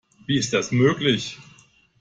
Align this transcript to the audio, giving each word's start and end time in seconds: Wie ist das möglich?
Wie 0.25 0.39
ist 0.39 0.51
das 0.51 0.71
möglich? 0.71 1.37